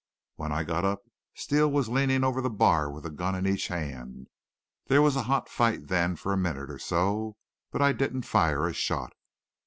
[0.35, 1.03] "When I got up
[1.35, 4.29] Steele was leaning over the bar with a gun in each hand.
[4.87, 7.37] There was a hot fight then for a minute or so,
[7.69, 9.13] but I didn't fire a shot.